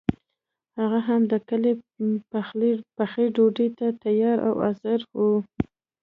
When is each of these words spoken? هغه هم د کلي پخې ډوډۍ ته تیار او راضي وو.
هغه 0.79 0.99
هم 1.07 1.21
د 1.31 1.33
کلي 1.49 1.73
پخې 2.97 3.25
ډوډۍ 3.35 3.69
ته 3.77 3.87
تیار 4.03 4.37
او 4.47 4.53
راضي 4.63 4.95
وو. 5.17 5.31